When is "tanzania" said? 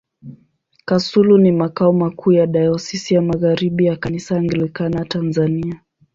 5.05-5.81